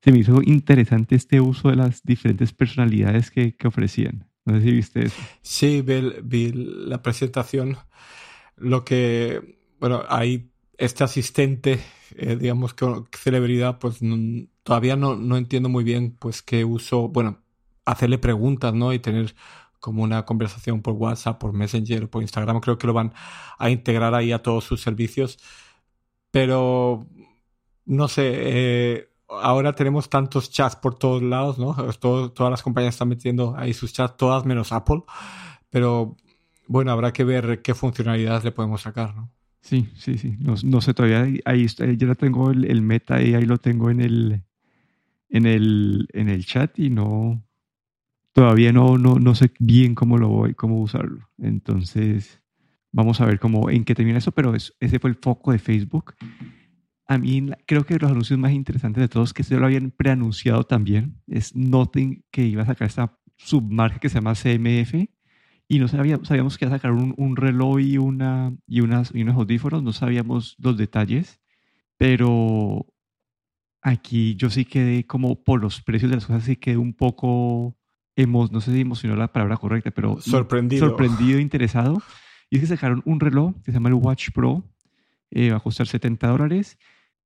se 0.02 0.12
me 0.12 0.20
hizo 0.20 0.42
interesante 0.44 1.16
este 1.16 1.40
uso 1.40 1.70
de 1.70 1.76
las 1.76 2.04
diferentes 2.04 2.52
personalidades 2.52 3.32
que, 3.32 3.56
que 3.56 3.68
ofrecían. 3.68 4.28
No 4.46 4.56
sé 4.56 4.64
si 4.64 4.72
viste 4.72 5.06
eso. 5.06 5.22
Sí, 5.42 5.82
vi, 5.82 6.52
la 6.54 7.02
presentación. 7.02 7.78
Lo 8.58 8.84
que, 8.84 9.58
bueno, 9.80 10.04
hay 10.10 10.50
este 10.78 11.04
asistente, 11.04 11.80
eh, 12.16 12.36
digamos 12.36 12.74
que 12.74 12.86
celebridad, 13.18 13.80
pues 13.80 14.02
todavía 14.63 14.95
no, 14.95 15.15
no 15.15 15.38
entiendo 15.38 15.69
muy 15.69 15.83
bien 15.83 16.15
pues 16.19 16.42
qué 16.42 16.65
uso, 16.65 17.10
bueno, 17.10 17.39
hacerle 17.86 18.18
preguntas, 18.18 18.74
¿no? 18.74 18.94
Y 18.94 19.00
tener 19.00 19.36
como 19.80 20.04
una 20.04 20.25
conversación 20.25 20.81
por 20.81 20.94
WhatsApp, 20.94 21.39
por 21.39 21.54
Messenger, 21.54 22.10
por 22.10 22.21
Instagram, 22.21 22.62
creo 22.62 22.77
que 22.77 22.88
lo 22.88 22.94
van 22.94 23.13
a 23.60 23.69
integrar 23.69 24.15
ahí 24.15 24.31
a 24.31 24.42
todos 24.42 24.63
sus 24.63 24.81
servicios. 24.81 25.39
Pero, 26.31 27.07
no 27.86 28.07
sé, 28.07 28.31
eh, 28.33 29.10
ahora 29.27 29.74
tenemos 29.74 30.10
tantos 30.10 30.51
chats 30.51 30.75
por 30.77 30.95
todos 30.95 31.21
lados, 31.21 31.59
¿no? 31.59 31.75
todas 32.00 32.51
las 32.51 32.63
compañías 32.63 32.95
están 32.95 33.09
metiendo 33.09 33.56
ahí 33.57 33.74
sus 33.74 33.94
chats, 33.94 34.18
todas 34.18 34.45
menos 34.45 34.71
Apple. 34.71 35.04
Pero 35.69 36.16
bueno, 36.68 36.92
habrá 36.92 37.12
que 37.12 37.24
ver 37.24 37.62
qué 37.62 37.74
funcionalidades 37.74 38.44
le 38.44 38.51
podemos 38.51 38.81
sacar, 38.81 39.16
¿no? 39.16 39.31
Sí, 39.62 39.89
sí, 39.95 40.18
sí. 40.18 40.38
No, 40.39 40.81
sé, 40.81 40.94
todavía 40.94 41.25
ahí 41.45 41.68
yo 41.68 42.07
lo 42.07 42.16
tengo 42.16 42.51
el, 42.51 42.81
meta 42.81 43.21
y 43.21 43.33
ahí 43.33 43.45
lo 43.45 43.57
tengo 43.57 43.89
en 43.89 44.01
el, 44.01 44.44
en 45.33 45.45
el, 45.45 46.07
en 46.13 46.30
el 46.30 46.45
chat 46.45 46.80
y 46.80 46.90
no, 46.90 47.44
todavía 48.31 48.71
no, 48.71 48.97
no, 48.97 49.16
no 49.16 49.35
sé 49.35 49.52
bien 49.59 49.95
cómo 49.95 50.18
lo 50.18 50.30
voy, 50.30 50.54
cómo 50.54 50.81
usarlo. 50.81 51.30
Entonces, 51.37 52.42
vamos 52.94 53.19
a 53.19 53.25
ver 53.25 53.40
cómo, 53.40 53.69
en 53.69 53.83
qué 53.83 53.95
termina 53.95 54.19
eso, 54.19 54.31
pero 54.31 54.54
ese 54.56 54.99
fue 54.99 55.09
el 55.09 55.18
foco 55.18 55.52
de 55.52 55.59
Facebook 55.59 56.16
a 57.07 57.18
mí 57.18 57.49
creo 57.66 57.85
que 57.85 57.97
los 57.97 58.11
anuncios 58.11 58.40
más 58.40 58.52
interesantes 58.52 59.02
de 59.02 59.07
todos, 59.07 59.33
que 59.33 59.44
se 59.44 59.57
lo 59.57 59.66
habían 59.66 59.92
preanunciado 59.92 60.63
también, 60.63 61.21
es 61.28 61.56
Nothing, 61.56 62.23
que 62.31 62.45
iba 62.45 62.63
a 62.63 62.66
sacar 62.66 62.87
esta 62.87 63.18
submarca 63.37 63.99
que 63.99 64.09
se 64.09 64.16
llama 64.16 64.35
CMF, 64.35 65.09
y 65.68 65.80
no 65.80 65.87
sabíamos, 65.87 66.28
sabíamos 66.28 66.57
que 66.57 66.66
iba 66.66 66.75
a 66.75 66.78
sacar 66.78 66.92
un, 66.92 67.13
un 67.18 67.35
reloj 67.35 67.80
y, 67.80 67.97
una, 67.97 68.56
y, 68.68 68.81
unas, 68.81 69.13
y 69.13 69.21
unos 69.21 69.35
audífonos, 69.35 69.83
no 69.83 69.94
sabíamos 69.94 70.56
los 70.59 70.78
detalles, 70.78 71.42
pero 71.97 72.85
aquí 73.83 74.35
yo 74.35 74.49
sí 74.49 74.66
quedé 74.66 75.06
como 75.06 75.44
por 75.44 75.61
los 75.61 75.81
precios 75.81 76.09
de 76.09 76.18
las 76.18 76.25
cosas, 76.25 76.44
sí 76.44 76.56
quedé 76.56 76.78
un 76.78 76.94
poco, 76.94 77.78
hemos, 78.16 78.52
no 78.52 78.61
sé 78.61 78.73
si 78.73 78.81
emocionó 78.81 79.16
la 79.16 79.31
palabra 79.31 79.57
correcta, 79.57 79.92
pero 79.92 80.19
sorprendido, 80.19 80.87
sorprendido 80.87 81.40
interesado. 81.40 82.02
Y 82.49 82.56
es 82.56 82.61
que 82.61 82.68
sacaron 82.68 83.02
un 83.06 83.19
reloj 83.19 83.56
que 83.63 83.71
se 83.71 83.73
llama 83.73 83.90
el 83.90 83.95
Watch 83.95 84.30
Pro, 84.31 84.63
eh, 85.31 85.52
va 85.52 85.57
a 85.57 85.59
costar 85.59 85.87
70 85.87 86.28
dólares 86.28 86.78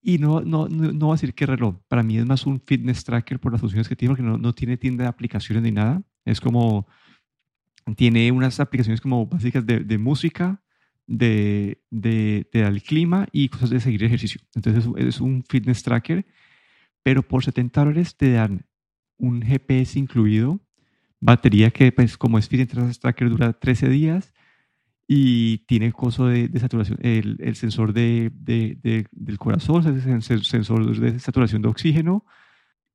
y 0.02 0.20
no, 0.20 0.42
no, 0.42 0.68
no, 0.68 0.94
no, 0.94 1.06
voy 1.08 1.14
a 1.14 1.16
decir 1.16 1.34
qué 1.34 1.46
reloj. 1.46 1.76
Para 1.88 2.04
mí 2.04 2.18
es 2.18 2.26
más 2.26 2.46
un 2.46 2.62
fitness 2.62 3.04
tracker 3.04 3.40
por 3.40 3.52
las 3.52 3.62
funciones 3.62 3.88
que 3.88 3.96
tiene, 3.96 4.16
porque 4.16 4.24
no, 4.24 4.38
no 4.38 4.54
tiene 4.54 4.78
tienda 4.78 5.04
de 5.04 5.10
aplicaciones 5.10 5.64
ni 5.64 5.72
nada. 5.72 6.02
Es 6.24 6.40
como, 6.40 6.88
tiene 7.96 8.32
unas 8.32 8.60
aplicaciones 8.60 9.02
como 9.02 9.26
básicas 9.26 9.66
de, 9.66 9.80
de 9.82 9.98
música, 9.98 10.62
de, 11.08 11.82
de, 11.90 12.48
de 12.52 12.82
clima 12.82 13.28
y 13.32 13.50
cosas 13.50 13.70
de 13.70 13.80
seguir 13.80 14.04
ejercicio. 14.04 14.42
Entonces 14.56 14.86
es, 14.98 15.22
un 15.22 15.44
fitness 15.48 15.84
tracker, 15.84 16.26
pero 17.08 17.24
por 17.24 17.42
70 17.42 17.86
dólares 17.86 18.18
te 18.18 18.34
dan 18.34 18.66
un 19.18 19.42
GPS 19.42 19.98
incluido, 19.98 20.60
batería 21.22 21.72
que 21.72 21.94
pues 21.94 22.18
como 22.18 22.38
es 22.38 22.50
fitness 22.50 23.00
tracker 23.00 23.30
dura 23.30 23.54
13 23.54 23.88
días, 23.88 24.34
y 25.08 25.60
tiene 25.60 25.86
el 25.86 25.94
coso 25.94 26.28
de, 26.28 26.52
saturación, 26.60 27.00
el, 27.02 27.38
el 27.40 27.56
sensor 27.56 27.94
de, 27.94 28.30
de, 28.34 29.08
del 29.10 29.38
corazón, 29.38 29.88
el 29.88 30.22
sensor 30.44 31.00
de 31.00 31.18
saturación 31.20 31.62
de 31.62 31.70
oxígeno, 31.70 32.26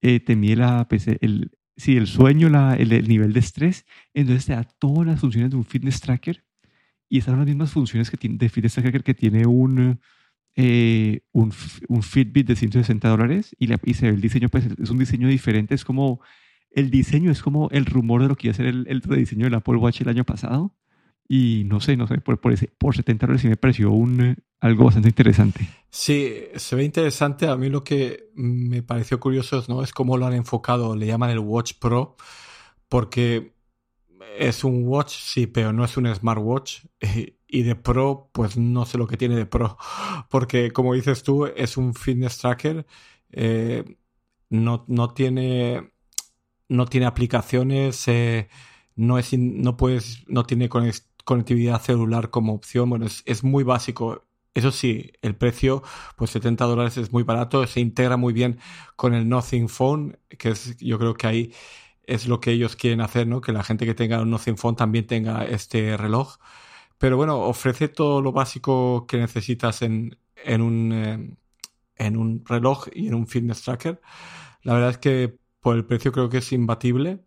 eh, 0.02 0.20
te 0.20 0.36
mide 0.36 0.56
la, 0.56 0.86
pues, 0.86 1.08
el, 1.08 1.50
sí, 1.78 1.96
el 1.96 2.06
sueño, 2.06 2.50
la, 2.50 2.74
el, 2.74 3.08
nivel 3.08 3.32
de 3.32 3.40
estrés, 3.40 3.86
entonces 4.12 4.44
te 4.44 4.52
da 4.52 4.64
todas 4.64 5.06
las 5.06 5.20
funciones 5.20 5.52
de 5.52 5.56
un 5.56 5.64
fitness 5.64 6.02
tracker 6.02 6.44
y 7.08 7.16
esas 7.16 7.30
son 7.30 7.38
las 7.38 7.46
mismas 7.46 7.72
funciones 7.72 8.10
que 8.10 8.18
tiene, 8.18 8.36
de 8.36 8.50
fitness 8.50 8.74
tracker 8.74 9.02
que 9.02 9.14
tiene 9.14 9.46
un, 9.46 9.98
eh, 10.56 11.20
un, 11.32 11.52
un, 11.88 12.02
Fitbit 12.02 12.46
de 12.46 12.56
160 12.56 13.08
dólares 13.08 13.56
y, 13.58 13.66
se 13.94 14.06
ve 14.06 14.14
el 14.14 14.20
diseño, 14.20 14.48
pues 14.48 14.66
es 14.66 14.90
un 14.90 14.98
diseño 14.98 15.28
diferente, 15.28 15.74
es 15.74 15.84
como, 15.84 16.20
el 16.70 16.90
diseño 16.90 17.30
es 17.30 17.42
como 17.42 17.70
el 17.70 17.86
rumor 17.86 18.22
de 18.22 18.28
lo 18.28 18.36
que 18.36 18.48
iba 18.48 18.52
a 18.52 18.56
ser 18.56 18.66
el, 18.66 18.86
el 18.88 19.00
rediseño 19.02 19.44
del 19.44 19.54
Apple 19.54 19.76
Watch 19.76 20.00
el 20.02 20.08
año 20.08 20.24
pasado. 20.24 20.74
Y 21.28 21.64
no 21.64 21.80
sé, 21.80 21.96
no 21.96 22.06
sé, 22.06 22.18
por, 22.18 22.40
por, 22.40 22.52
ese, 22.52 22.68
por 22.76 22.94
70 22.94 23.26
dólares 23.26 23.40
sí 23.40 23.48
me 23.48 23.56
pareció 23.56 23.90
un, 23.90 24.20
eh, 24.20 24.36
algo 24.60 24.84
bastante 24.84 25.08
interesante. 25.08 25.66
Sí, 25.88 26.30
se 26.56 26.76
ve 26.76 26.84
interesante. 26.84 27.46
A 27.46 27.56
mí 27.56 27.70
lo 27.70 27.82
que 27.82 28.30
me 28.34 28.82
pareció 28.82 29.18
curioso 29.18 29.64
¿no? 29.68 29.82
es 29.82 29.92
cómo 29.92 30.18
lo 30.18 30.26
han 30.26 30.34
enfocado. 30.34 30.94
Le 30.94 31.06
llaman 31.06 31.30
el 31.30 31.38
Watch 31.38 31.74
Pro, 31.80 32.16
porque 32.88 33.54
es 34.38 34.64
un 34.64 34.86
watch, 34.86 35.14
sí, 35.16 35.46
pero 35.46 35.72
no 35.72 35.84
es 35.84 35.96
un 35.96 36.12
smartwatch. 36.14 36.84
Y 37.00 37.34
de 37.60 37.76
Pro, 37.76 38.30
pues 38.32 38.56
no 38.56 38.86
sé 38.86 38.96
lo 38.96 39.06
que 39.06 39.18
tiene 39.18 39.36
de 39.36 39.44
Pro. 39.46 39.76
Porque, 40.30 40.72
como 40.72 40.94
dices 40.94 41.22
tú, 41.22 41.44
es 41.46 41.76
un 41.76 41.94
fitness 41.94 42.38
tracker. 42.38 42.86
Eh, 43.30 43.84
no, 44.48 44.84
no, 44.88 45.12
tiene, 45.12 45.92
no 46.68 46.86
tiene 46.86 47.06
aplicaciones. 47.06 48.08
Eh, 48.08 48.48
no, 48.96 49.18
es 49.18 49.32
no, 49.34 49.76
puedes, 49.76 50.24
no 50.28 50.44
tiene 50.44 50.68
conectividad 51.24 51.82
celular 51.82 52.30
como 52.30 52.54
opción. 52.54 52.88
Bueno, 52.90 53.06
es, 53.06 53.22
es 53.26 53.44
muy 53.44 53.64
básico. 53.64 54.24
Eso 54.54 54.70
sí, 54.70 55.12
el 55.22 55.34
precio, 55.36 55.82
pues 56.16 56.30
70 56.30 56.64
dólares 56.66 56.96
es 56.98 57.12
muy 57.12 57.22
barato, 57.22 57.66
se 57.66 57.80
integra 57.80 58.18
muy 58.18 58.34
bien 58.34 58.58
con 58.96 59.14
el 59.14 59.26
Nothing 59.28 59.68
Phone, 59.68 60.18
que 60.38 60.50
es, 60.50 60.76
yo 60.76 60.98
creo 60.98 61.14
que 61.14 61.26
ahí 61.26 61.52
es 62.04 62.26
lo 62.26 62.40
que 62.40 62.52
ellos 62.52 62.76
quieren 62.76 63.00
hacer, 63.00 63.26
¿no? 63.26 63.40
Que 63.40 63.52
la 63.52 63.62
gente 63.62 63.86
que 63.86 63.94
tenga 63.94 64.20
un 64.20 64.30
Nothing 64.30 64.58
Phone 64.58 64.76
también 64.76 65.06
tenga 65.06 65.44
este 65.44 65.96
reloj. 65.96 66.36
Pero 67.02 67.16
bueno, 67.16 67.40
ofrece 67.40 67.88
todo 67.88 68.22
lo 68.22 68.30
básico 68.30 69.08
que 69.08 69.16
necesitas 69.16 69.82
en, 69.82 70.16
en, 70.36 70.62
un, 70.62 70.92
eh, 70.92 71.36
en 71.96 72.16
un 72.16 72.44
reloj 72.46 72.86
y 72.94 73.08
en 73.08 73.14
un 73.14 73.26
fitness 73.26 73.62
tracker. 73.62 74.00
La 74.62 74.74
verdad 74.74 74.90
es 74.90 74.98
que 74.98 75.36
por 75.58 75.74
el 75.74 75.84
precio 75.84 76.12
creo 76.12 76.28
que 76.28 76.38
es 76.38 76.52
imbatible. 76.52 77.24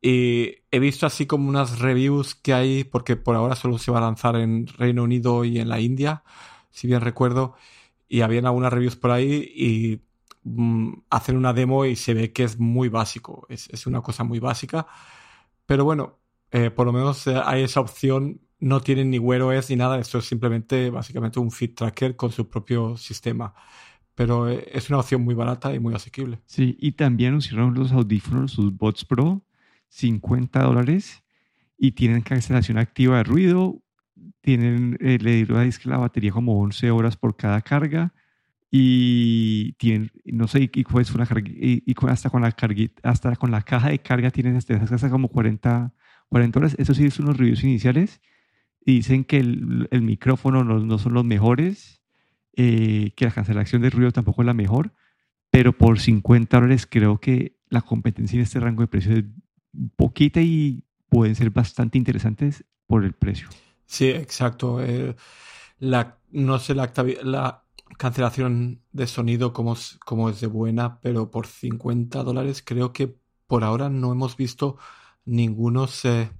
Y 0.00 0.54
he 0.70 0.78
visto 0.78 1.04
así 1.04 1.26
como 1.26 1.50
unas 1.50 1.80
reviews 1.80 2.36
que 2.36 2.54
hay, 2.54 2.84
porque 2.84 3.16
por 3.16 3.36
ahora 3.36 3.54
solo 3.54 3.76
se 3.76 3.92
va 3.92 3.98
a 3.98 4.00
lanzar 4.00 4.36
en 4.36 4.66
Reino 4.66 5.02
Unido 5.02 5.44
y 5.44 5.58
en 5.58 5.68
la 5.68 5.78
India, 5.78 6.24
si 6.70 6.86
bien 6.86 7.02
recuerdo, 7.02 7.54
y 8.08 8.22
habían 8.22 8.46
algunas 8.46 8.72
reviews 8.72 8.96
por 8.96 9.10
ahí 9.10 9.52
y 9.54 10.00
mm, 10.44 11.02
hacen 11.10 11.36
una 11.36 11.52
demo 11.52 11.84
y 11.84 11.96
se 11.96 12.14
ve 12.14 12.32
que 12.32 12.44
es 12.44 12.58
muy 12.58 12.88
básico, 12.88 13.46
es, 13.50 13.68
es 13.68 13.86
una 13.86 14.00
cosa 14.00 14.24
muy 14.24 14.38
básica, 14.38 14.86
pero 15.66 15.84
bueno, 15.84 16.18
eh, 16.50 16.70
por 16.70 16.86
lo 16.86 16.92
menos 16.94 17.26
eh, 17.26 17.38
hay 17.44 17.64
esa 17.64 17.80
opción, 17.80 18.40
no 18.66 18.80
tienen 18.80 19.10
ni 19.10 19.18
Wear 19.18 19.42
OS 19.42 19.70
ni 19.70 19.76
nada, 19.76 19.98
esto 19.98 20.18
es 20.18 20.24
simplemente 20.26 20.90
básicamente 20.90 21.38
un 21.40 21.50
Fit 21.50 21.76
Tracker 21.76 22.16
con 22.16 22.32
su 22.32 22.48
propio 22.48 22.96
sistema 22.96 23.54
pero 24.16 24.48
eh, 24.48 24.66
es 24.72 24.88
una 24.88 24.98
opción 24.98 25.22
muy 25.22 25.34
barata 25.34 25.72
y 25.72 25.78
muy 25.78 25.94
asequible. 25.94 26.40
Sí, 26.46 26.76
y 26.80 26.92
también 26.92 27.28
anunciaron 27.28 27.74
los 27.74 27.92
audífonos, 27.92 28.50
sus 28.50 28.76
Bots 28.76 29.04
Pro, 29.04 29.44
50 29.90 30.62
dólares 30.62 31.22
y 31.78 31.92
tienen 31.92 32.22
cancelación 32.22 32.78
activa 32.78 33.18
de 33.18 33.24
ruido, 33.24 33.82
tienen, 34.40 34.96
eh, 35.00 35.18
le 35.20 35.32
digo 35.32 35.58
a 35.58 35.68
la 35.84 35.98
batería 35.98 36.32
como 36.32 36.58
11 36.60 36.90
horas 36.90 37.16
por 37.16 37.36
cada 37.36 37.60
carga 37.60 38.14
y 38.70 39.72
tienen, 39.74 40.10
no 40.24 40.48
sé, 40.48 40.70
y, 40.72 40.84
pues 40.84 41.14
una 41.14 41.26
carga, 41.26 41.48
y, 41.50 41.94
hasta, 42.08 42.30
con 42.30 42.42
la 42.42 42.52
carga, 42.52 42.84
hasta 43.02 43.36
con 43.36 43.50
la 43.50 43.62
caja 43.62 43.90
de 43.90 43.98
carga 43.98 44.30
tienen 44.30 44.56
hasta, 44.56 45.10
como 45.10 45.28
40, 45.28 45.92
40 46.28 46.58
horas. 46.58 46.76
Eso 46.78 46.94
sí 46.94 47.10
son 47.10 47.26
los 47.26 47.36
reviews 47.36 47.62
iniciales 47.62 48.22
y 48.22 48.35
dicen 48.92 49.24
que 49.24 49.38
el, 49.38 49.88
el 49.90 50.02
micrófono 50.02 50.64
no, 50.64 50.78
no, 50.78 50.98
son 50.98 51.14
los 51.14 51.24
mejores, 51.24 52.02
eh, 52.54 53.12
que 53.16 53.24
la 53.24 53.32
cancelación 53.32 53.82
de 53.82 53.90
ruido 53.90 54.12
tampoco 54.12 54.42
es 54.42 54.46
la 54.46 54.54
mejor, 54.54 54.92
pero 55.50 55.76
por 55.76 55.98
50 55.98 56.56
dólares 56.56 56.86
creo 56.86 57.18
que 57.18 57.56
la 57.68 57.82
competencia 57.82 58.36
en 58.36 58.42
este 58.42 58.60
rango 58.60 58.82
de 58.82 58.88
precios 58.88 59.18
es 59.18 59.24
poquita 59.96 60.40
y 60.40 60.84
pueden 61.08 61.34
ser 61.34 61.50
bastante 61.50 61.98
interesantes 61.98 62.64
por 62.86 63.04
el 63.04 63.12
precio. 63.12 63.48
Sí, 63.86 64.08
exacto. 64.08 64.82
Eh, 64.82 65.16
la, 65.78 66.18
no 66.30 66.58
sé 66.58 66.74
la, 66.74 66.92
la, 67.22 67.62
cancelación 67.98 68.82
de 68.92 69.06
sonido 69.06 69.52
como, 69.52 69.76
como 70.04 70.28
es 70.28 70.40
de 70.40 70.48
buena, 70.48 71.00
pero 71.00 71.30
por 71.30 71.46
50 71.46 72.22
dólares 72.22 72.62
creo 72.64 72.92
que 72.92 73.16
por 73.46 73.64
ahora 73.64 73.88
no 73.88 74.12
hemos 74.12 74.36
visto 74.36 74.76
ningunos 75.24 76.04
eh, 76.04 76.30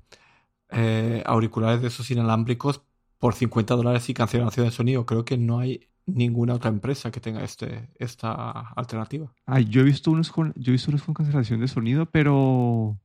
eh, 0.70 1.22
auriculares 1.26 1.82
de 1.82 1.88
esos 1.88 2.10
inalámbricos 2.10 2.82
por 3.18 3.34
50 3.34 3.74
dólares 3.74 4.08
y 4.08 4.14
cancelación 4.14 4.66
de 4.66 4.72
sonido. 4.72 5.06
Creo 5.06 5.24
que 5.24 5.38
no 5.38 5.58
hay 5.58 5.88
ninguna 6.06 6.54
otra 6.54 6.70
empresa 6.70 7.10
que 7.10 7.20
tenga 7.20 7.42
este, 7.42 7.88
esta 7.98 8.32
alternativa. 8.76 9.32
yo 9.68 9.80
he 9.80 9.84
visto 9.84 10.10
unos 10.10 10.30
con, 10.30 10.52
yo 10.56 10.70
he 10.70 10.72
visto 10.72 10.90
unos 10.90 11.02
con 11.02 11.14
cancelación 11.14 11.60
de 11.60 11.68
sonido, 11.68 12.06
pero 12.06 12.98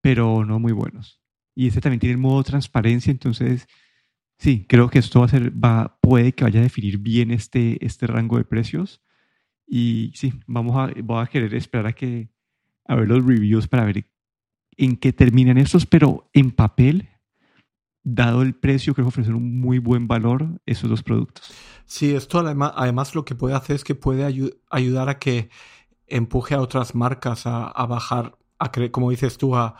pero 0.00 0.44
no 0.44 0.58
muy 0.60 0.72
buenos. 0.72 1.18
Y 1.54 1.66
este 1.66 1.80
también 1.80 1.98
tiene 1.98 2.12
el 2.12 2.18
modo 2.18 2.42
transparencia, 2.42 3.10
entonces 3.10 3.66
sí, 4.38 4.66
creo 4.68 4.90
que 4.90 4.98
esto 4.98 5.20
va 5.20 5.26
a 5.26 5.30
ser, 5.30 5.50
va, 5.52 5.98
puede 6.02 6.32
que 6.32 6.44
vaya 6.44 6.60
a 6.60 6.64
definir 6.64 6.98
bien 6.98 7.30
este, 7.30 7.84
este 7.84 8.06
rango 8.06 8.36
de 8.36 8.44
precios. 8.44 9.00
Y 9.66 10.12
sí, 10.14 10.34
vamos 10.46 10.76
a, 10.76 10.92
voy 11.02 11.22
a 11.22 11.26
querer 11.26 11.54
esperar 11.54 11.86
a 11.86 11.92
que 11.94 12.28
a 12.84 12.96
ver 12.96 13.08
los 13.08 13.24
reviews 13.24 13.66
para 13.66 13.86
ver 13.86 14.06
en 14.76 14.96
qué 14.96 15.12
terminan 15.12 15.58
estos, 15.58 15.86
pero 15.86 16.28
en 16.32 16.50
papel, 16.50 17.08
dado 18.02 18.42
el 18.42 18.54
precio, 18.54 18.94
creo 18.94 19.06
que 19.06 19.08
ofrecen 19.08 19.34
un 19.34 19.60
muy 19.60 19.78
buen 19.78 20.06
valor 20.06 20.60
esos 20.66 20.90
dos 20.90 21.02
productos. 21.02 21.52
Sí, 21.86 22.14
esto 22.14 22.38
además, 22.38 22.72
además 22.76 23.14
lo 23.14 23.24
que 23.24 23.34
puede 23.34 23.54
hacer 23.54 23.76
es 23.76 23.84
que 23.84 23.94
puede 23.94 24.24
ayudar 24.70 25.08
a 25.08 25.18
que 25.18 25.50
empuje 26.06 26.54
a 26.54 26.60
otras 26.60 26.94
marcas 26.94 27.46
a, 27.46 27.66
a 27.66 27.86
bajar 27.86 28.36
a 28.58 28.70
como 28.90 29.10
dices 29.10 29.36
tú, 29.38 29.56
a, 29.56 29.76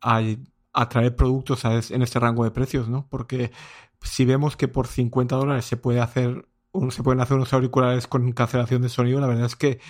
a, 0.00 0.88
traer 0.88 1.16
productos 1.16 1.64
en 1.64 2.02
este 2.02 2.20
rango 2.20 2.44
de 2.44 2.50
precios, 2.50 2.88
¿no? 2.88 3.06
Porque 3.08 3.50
si 4.02 4.24
vemos 4.24 4.56
que 4.56 4.68
por 4.68 4.86
50 4.86 5.36
dólares 5.36 5.64
se 5.64 5.76
puede 5.76 6.00
hacer 6.00 6.46
se 6.90 7.02
pueden 7.02 7.20
hacer 7.20 7.36
unos 7.36 7.52
auriculares 7.52 8.06
con 8.06 8.30
cancelación 8.32 8.82
de 8.82 8.88
sonido, 8.88 9.20
la 9.20 9.26
verdad 9.26 9.46
es 9.46 9.56
que 9.56 9.80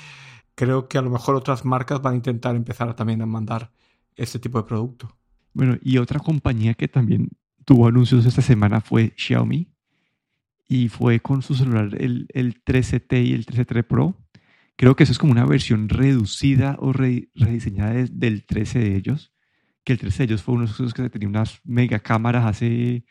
creo 0.54 0.88
que 0.88 0.96
a 0.96 1.02
lo 1.02 1.10
mejor 1.10 1.34
otras 1.34 1.64
marcas 1.64 2.00
van 2.00 2.14
a 2.14 2.16
intentar 2.16 2.56
empezar 2.56 2.94
también 2.96 3.20
a 3.20 3.26
mandar 3.26 3.72
este 4.16 4.38
tipo 4.38 4.58
de 4.60 4.68
producto. 4.68 5.16
Bueno, 5.52 5.78
y 5.82 5.98
otra 5.98 6.20
compañía 6.20 6.74
que 6.74 6.88
también 6.88 7.28
tuvo 7.64 7.88
anuncios 7.88 8.26
esta 8.26 8.42
semana 8.42 8.80
fue 8.80 9.12
Xiaomi 9.16 9.68
y 10.68 10.88
fue 10.88 11.20
con 11.20 11.42
su 11.42 11.54
celular 11.54 11.96
el, 11.98 12.26
el 12.32 12.62
13T 12.64 13.26
y 13.26 13.32
el 13.32 13.44
13T 13.46 13.84
Pro 13.84 14.16
Creo 14.80 14.96
que 14.96 15.02
eso 15.02 15.12
es 15.12 15.18
como 15.18 15.32
una 15.32 15.44
versión 15.44 15.90
reducida 15.90 16.74
o 16.78 16.94
rediseñada 16.94 17.92
del 18.10 18.46
13 18.46 18.78
de 18.78 18.96
ellos, 18.96 19.30
que 19.84 19.92
el 19.92 19.98
13 19.98 20.16
de 20.16 20.24
ellos 20.24 20.42
fue 20.42 20.54
uno 20.54 20.64
de 20.64 20.72
esos 20.72 20.94
que 20.94 21.10
tenía 21.10 21.28
unas 21.28 21.60
mega 21.64 21.98
cámaras 21.98 22.46
hace, 22.46 23.04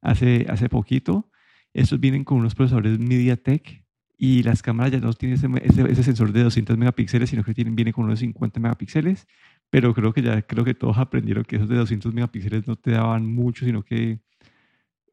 hace, 0.00 0.46
hace 0.48 0.68
poquito. 0.68 1.30
Estos 1.74 2.00
vienen 2.00 2.24
con 2.24 2.38
unos 2.38 2.56
procesadores 2.56 2.98
MediaTek 2.98 3.84
y 4.18 4.42
las 4.42 4.62
cámaras 4.62 4.90
ya 4.90 4.98
no 4.98 5.12
tienen 5.12 5.38
ese, 5.38 5.92
ese, 5.92 6.02
sensor 6.02 6.32
de 6.32 6.42
200 6.42 6.76
megapíxeles, 6.76 7.30
sino 7.30 7.44
que 7.44 7.54
tienen, 7.54 7.76
vienen 7.76 7.92
con 7.92 8.06
unos 8.06 8.18
50 8.18 8.58
megapíxeles. 8.58 9.28
Pero 9.72 9.94
creo 9.94 10.12
que 10.12 10.20
ya 10.20 10.42
creo 10.42 10.64
que 10.66 10.74
todos 10.74 10.98
aprendieron 10.98 11.44
que 11.44 11.56
esos 11.56 11.68
de 11.68 11.76
200 11.76 12.12
megapíxeles 12.12 12.68
no 12.68 12.76
te 12.76 12.90
daban 12.90 13.26
mucho, 13.26 13.64
sino 13.64 13.82
que 13.82 14.20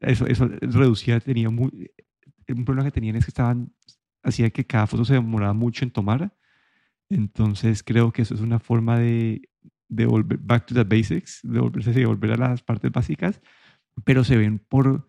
eso, 0.00 0.26
eso 0.26 0.48
reducía, 0.60 1.18
tenía 1.20 1.48
muy, 1.48 1.90
un 2.46 2.64
problema 2.66 2.84
que 2.84 2.92
tenían 2.92 3.16
es 3.16 3.24
que 3.24 3.30
estaban 3.30 3.72
hacía 4.22 4.50
que 4.50 4.66
cada 4.66 4.86
foto 4.86 5.06
se 5.06 5.14
demoraba 5.14 5.54
mucho 5.54 5.82
en 5.84 5.90
tomar. 5.90 6.36
Entonces 7.08 7.82
creo 7.82 8.12
que 8.12 8.20
eso 8.22 8.34
es 8.34 8.42
una 8.42 8.58
forma 8.58 8.98
de, 8.98 9.48
de 9.88 10.04
volver 10.04 10.38
back 10.38 10.66
to 10.66 10.74
the 10.74 10.84
basics, 10.84 11.40
de 11.42 11.58
volverse 11.58 11.92
de 11.92 12.04
volver 12.04 12.32
a 12.32 12.36
las 12.36 12.62
partes 12.62 12.92
básicas, 12.92 13.40
pero 14.04 14.24
se 14.24 14.36
ven 14.36 14.58
por, 14.58 15.08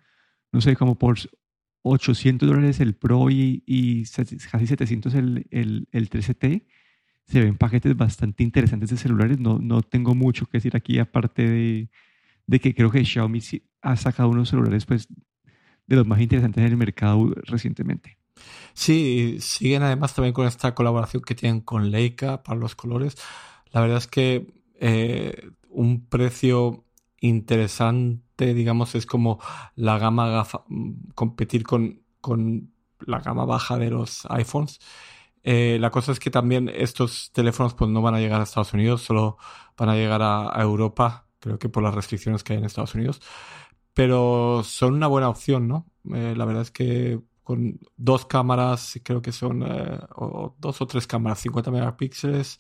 no 0.54 0.62
sé, 0.62 0.78
como 0.78 0.98
por 0.98 1.18
800 1.84 2.48
dólares 2.48 2.80
el 2.80 2.96
Pro 2.96 3.30
y, 3.30 3.64
y 3.66 4.06
casi 4.50 4.68
700 4.68 5.14
el, 5.16 5.48
el, 5.52 5.90
el 5.92 6.10
13T. 6.10 6.66
Se 7.28 7.40
ven 7.40 7.58
paquetes 7.58 7.96
bastante 7.96 8.44
interesantes 8.44 8.90
de 8.90 8.98
celulares. 8.98 9.40
No, 9.40 9.60
no 9.60 9.82
tengo 9.82 10.16
mucho 10.16 10.46
que 10.46 10.58
decir 10.58 10.76
aquí, 10.76 11.00
aparte 11.00 11.48
de, 11.48 11.90
de 12.48 12.60
que 12.60 12.74
creo 12.74 12.92
que 12.92 13.06
Xiaomi 13.06 13.40
ha 13.82 13.96
sacado 13.96 14.30
unos 14.30 14.50
celulares 14.50 14.86
pues, 14.86 15.08
de 15.88 15.96
los 15.96 16.06
más 16.08 16.20
interesantes 16.20 16.64
en 16.64 16.72
el 16.72 16.78
mercado 16.78 17.34
recientemente. 17.46 18.18
Sí, 18.74 19.38
siguen 19.40 19.84
además 19.84 20.14
también 20.14 20.34
con 20.34 20.48
esta 20.48 20.74
colaboración 20.74 21.22
que 21.24 21.36
tienen 21.36 21.62
con 21.62 21.92
Leica 21.92 22.44
para 22.44 22.60
los 22.60 22.76
colores. 22.76 23.18
La 23.72 23.82
verdad 23.82 23.98
es 23.98 24.08
que 24.08 24.48
eh, 24.80 25.50
un 25.70 26.06
precio 26.08 26.86
interesante, 27.20 28.54
digamos, 28.54 28.96
es 28.96 29.06
como 29.06 29.40
la 29.76 29.98
gama 30.00 30.30
gafa, 30.30 30.64
competir 31.14 31.64
con, 31.64 32.02
con 32.20 32.72
la 33.00 33.20
gama 33.20 33.46
baja 33.46 33.78
de 33.78 33.92
los 33.92 34.26
iPhones. 34.30 34.80
Eh, 35.44 35.78
la 35.80 35.90
cosa 35.90 36.12
es 36.12 36.20
que 36.20 36.30
también 36.30 36.70
estos 36.70 37.32
teléfonos 37.34 37.74
pues 37.74 37.90
no 37.90 38.02
van 38.02 38.16
a 38.16 38.20
llegar 38.20 38.40
a 38.42 38.44
Estados 38.44 38.74
Unidos, 38.74 39.02
solo 39.02 39.38
van 39.78 39.90
a 39.90 39.96
llegar 39.96 40.22
a, 40.22 40.62
Europa, 40.62 41.28
creo 41.40 41.58
que 41.58 41.70
por 41.70 41.84
las 41.84 41.96
restricciones 41.96 42.44
que 42.44 42.54
hay 42.54 42.60
en 42.60 42.66
Estados 42.66 42.96
Unidos. 42.96 43.22
Pero 43.94 44.64
son 44.64 44.94
una 44.96 45.08
buena 45.08 45.30
opción, 45.30 45.68
¿no? 45.68 45.88
Eh, 46.14 46.34
la 46.38 46.46
verdad 46.46 46.64
es 46.64 46.72
que 46.72 47.20
con 47.44 47.80
dos 47.98 48.26
cámaras, 48.26 49.00
creo 49.04 49.22
que 49.22 49.32
son 49.32 49.64
eh, 49.64 50.00
dos 50.60 50.82
o 50.82 50.88
tres 50.88 51.08
cámaras, 51.08 51.40
50 51.40 51.72
megapíxeles 51.72 52.60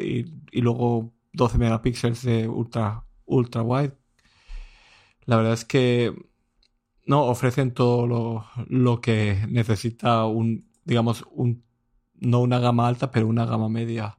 y, 0.00 0.60
luego 0.60 1.12
12 1.32 1.58
megapíxeles 1.58 2.22
de 2.22 2.48
ultra, 2.48 3.04
ultra 3.26 3.62
wide. 3.62 3.96
La 5.24 5.36
verdad 5.36 5.52
es 5.52 5.64
que 5.64 6.12
no 7.06 7.24
ofrecen 7.26 7.72
todo 7.72 8.06
lo, 8.06 8.46
lo 8.68 9.00
que 9.00 9.46
necesita 9.48 10.24
un, 10.26 10.68
digamos, 10.84 11.24
un, 11.30 11.64
no 12.22 12.40
una 12.40 12.58
gama 12.58 12.88
alta, 12.88 13.10
pero 13.10 13.26
una 13.26 13.44
gama 13.46 13.68
media 13.68 14.18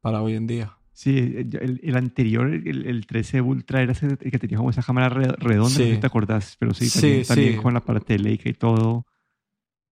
para 0.00 0.22
hoy 0.22 0.34
en 0.34 0.46
día. 0.46 0.76
Sí, 0.92 1.18
el, 1.18 1.80
el 1.82 1.96
anterior, 1.96 2.48
el, 2.48 3.06
13 3.06 3.42
Ultra, 3.42 3.82
era 3.82 3.92
el 4.00 4.16
que 4.30 4.38
tenía 4.38 4.56
como 4.56 4.70
esa 4.70 4.82
cámara 4.82 5.10
redonda, 5.10 5.68
sí. 5.68 5.92
no 5.92 6.00
te 6.00 6.06
acordás, 6.06 6.56
pero 6.58 6.72
sí, 6.72 7.24
también, 7.26 7.60
con 7.60 7.74
la 7.74 7.80
parte 7.80 8.14
de 8.14 8.20
Leica 8.20 8.48
y 8.48 8.54
todo. 8.54 9.06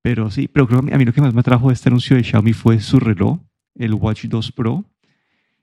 Pero 0.01 0.31
sí, 0.31 0.49
pero 0.49 0.67
creo 0.67 0.83
que 0.83 0.95
a 0.95 0.99
mí 0.99 1.05
lo 1.05 1.13
que 1.13 1.21
más 1.21 1.35
me 1.35 1.41
atrajo 1.41 1.69
de 1.69 1.75
este 1.75 1.89
anuncio 1.89 2.17
de 2.17 2.23
Xiaomi 2.23 2.53
fue 2.53 2.81
su 2.81 3.01
reloj, 3.01 3.39
el 3.75 3.95
Watch 3.95 4.25
2 4.27 4.53
Pro. 4.53 4.85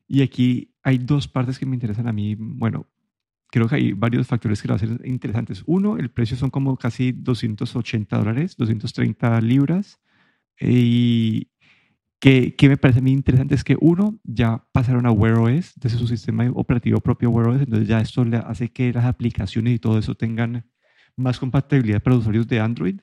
Y 0.08 0.22
aquí 0.22 0.76
hay 0.84 0.98
dos 0.98 1.28
partes 1.28 1.58
que 1.58 1.66
me 1.66 1.76
interesan 1.76 2.08
a 2.08 2.12
mí. 2.12 2.36
Bueno, 2.38 2.88
creo 3.52 3.68
que 3.68 3.76
hay 3.76 3.94
varios 3.94 4.28
factores 4.28 4.62
que 4.62 4.68
lo 4.68 4.76
hacen 4.76 5.00
interesantes. 5.04 5.64
Uno, 5.66 5.98
el 5.98 6.10
precio 6.10 6.38
son 6.38 6.50
como 6.50 6.78
casi 6.78 7.12
280 7.12 8.18
dólares, 8.18 8.58
230 8.58 9.42
libras. 9.42 10.00
Y, 10.60 11.51
que, 12.22 12.56
que, 12.56 12.70
me 12.70 12.78
parece 12.78 13.00
a 13.00 13.02
mí 13.02 13.12
interesante 13.12 13.56
es 13.56 13.64
que 13.64 13.76
uno, 13.82 14.20
ya 14.24 14.64
pasaron 14.72 15.08
a 15.08 15.12
Wear 15.12 15.40
OS, 15.40 15.74
desde 15.76 15.98
su 15.98 16.08
sistema 16.08 16.48
operativo 16.54 17.00
propio 17.00 17.32
Wear 17.32 17.50
OS, 17.50 17.62
entonces 17.62 17.88
ya 17.88 18.00
esto 18.00 18.24
le 18.24 18.38
hace 18.38 18.70
que 18.70 18.94
las 18.94 19.06
aplicaciones 19.06 19.74
y 19.74 19.80
todo 19.80 19.98
eso 19.98 20.14
tengan 20.14 20.70
más 21.16 21.40
compatibilidad 21.40 22.00
para 22.00 22.16
los 22.16 22.22
usuarios 22.22 22.48
de 22.48 22.60
Android. 22.60 23.00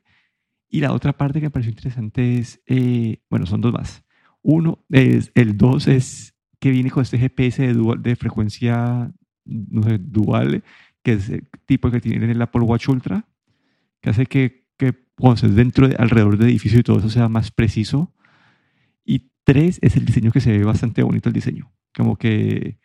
Y 0.70 0.80
la 0.80 0.92
otra 0.92 1.12
parte 1.14 1.40
que 1.40 1.46
me 1.46 1.50
pareció 1.50 1.70
interesante 1.70 2.38
es, 2.38 2.62
eh, 2.66 3.20
bueno, 3.28 3.44
son 3.46 3.60
dos 3.60 3.72
más. 3.72 4.04
Uno 4.40 4.84
es, 4.88 5.32
el 5.34 5.56
dos 5.56 5.88
es 5.88 6.36
que 6.60 6.70
viene 6.70 6.90
con 6.90 7.02
este 7.02 7.18
GPS 7.18 7.62
de, 7.62 7.72
dual, 7.72 8.00
de 8.00 8.14
frecuencia 8.14 9.12
no 9.44 9.82
sé, 9.82 9.98
dual, 9.98 10.62
que 11.02 11.14
es 11.14 11.28
el 11.28 11.48
tipo 11.66 11.90
que 11.90 12.00
tiene 12.00 12.24
en 12.24 12.30
el 12.30 12.42
Apple 12.42 12.62
Watch 12.62 12.88
Ultra, 12.88 13.26
que 14.00 14.10
hace 14.10 14.26
que, 14.26 14.68
que 14.76 14.94
cuando 15.16 15.34
estés 15.34 15.56
dentro, 15.56 15.88
de, 15.88 15.96
alrededor 15.96 16.38
del 16.38 16.50
edificio 16.50 16.78
y 16.78 16.84
todo 16.84 16.98
eso 16.98 17.10
sea 17.10 17.28
más 17.28 17.50
preciso 17.50 18.14
Tres 19.48 19.78
es 19.80 19.96
el 19.96 20.04
diseño 20.04 20.30
que 20.30 20.42
se 20.42 20.52
ve 20.52 20.62
bastante 20.62 21.02
bonito 21.02 21.30
el 21.30 21.32
diseño. 21.32 21.72
Como 21.96 22.18
que 22.18 22.76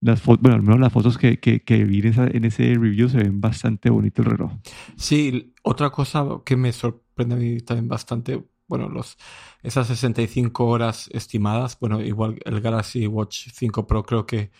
las 0.00 0.20
fotos, 0.20 0.42
bueno, 0.42 0.56
al 0.56 0.62
menos 0.62 0.80
las 0.80 0.92
fotos 0.92 1.16
que, 1.16 1.38
que, 1.38 1.62
que 1.62 1.84
vi 1.84 2.00
en, 2.00 2.44
ese 2.44 2.74
review 2.74 3.08
se 3.08 3.18
ven 3.18 3.40
bastante 3.40 3.90
bonito 3.90 4.22
el 4.22 4.30
reloj. 4.30 4.50
Sí, 4.96 5.54
otra 5.62 5.90
cosa 5.90 6.26
que 6.44 6.56
me 6.56 6.72
sorprende 6.72 7.36
a 7.36 7.38
mí 7.38 7.60
también 7.60 7.86
bastante, 7.86 8.44
bueno, 8.66 8.88
los, 8.88 9.18
esas 9.62 9.86
65 9.86 10.66
horas 10.66 11.08
estimadas, 11.12 11.78
bueno, 11.78 12.02
igual 12.02 12.40
el 12.44 12.60
Galaxy 12.60 13.06
Watch 13.06 13.46
5 13.54 13.86
Pro 13.86 14.02
creo 14.02 14.26
que, 14.26 14.50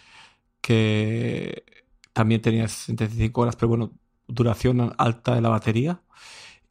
que 0.61 1.65
también 2.13 2.43
tenía 2.43 2.69
65 2.69 3.41
horas, 3.41 3.57
pero 3.57 3.71
bueno, 3.71 3.91
duración 4.29 4.95
alta 4.99 5.35
de 5.35 5.41
la 5.41 5.49
batería. 5.49 6.01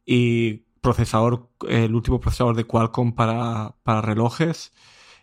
Y 0.06 0.69
procesador, 0.80 1.50
el 1.68 1.94
último 1.94 2.20
procesador 2.20 2.56
de 2.56 2.64
Qualcomm 2.64 3.12
para, 3.12 3.76
para 3.82 4.00
relojes 4.02 4.72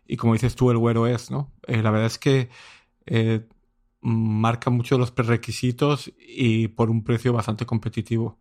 y 0.07 0.17
como 0.17 0.33
dices 0.33 0.55
tú, 0.55 0.71
el 0.71 0.77
Wear 0.77 0.97
OS, 0.97 1.31
¿no? 1.31 1.51
Eh, 1.67 1.81
la 1.83 1.91
verdad 1.91 2.07
es 2.07 2.17
que 2.17 2.49
eh, 3.05 3.45
marca 4.01 4.69
mucho 4.69 4.97
los 4.97 5.11
prerequisitos 5.11 6.11
y 6.17 6.69
por 6.69 6.89
un 6.89 7.03
precio 7.03 7.33
bastante 7.33 7.65
competitivo. 7.65 8.39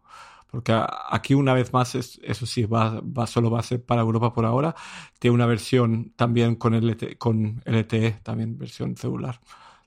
Porque 0.50 0.72
aquí 1.10 1.34
una 1.34 1.54
vez 1.54 1.72
más, 1.72 1.94
eso 1.96 2.46
sí, 2.46 2.64
va, 2.64 3.02
solo 3.26 3.50
va 3.50 3.60
a 3.60 3.62
ser 3.62 3.84
para 3.84 4.02
Europa 4.02 4.32
por 4.32 4.44
ahora. 4.46 4.74
Tiene 5.18 5.34
una 5.34 5.46
versión 5.46 6.12
también 6.16 6.56
con, 6.56 6.74
LTE, 6.74 7.18
con 7.18 7.62
LTE, 7.66 8.20
también 8.22 8.56
versión 8.58 8.96
celular. 8.96 9.40